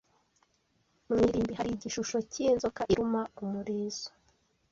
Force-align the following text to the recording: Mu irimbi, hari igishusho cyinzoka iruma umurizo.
Mu 1.07 1.13
irimbi, 1.25 1.53
hari 1.59 1.69
igishusho 1.73 2.17
cyinzoka 2.31 2.81
iruma 2.93 3.21
umurizo. 3.41 4.07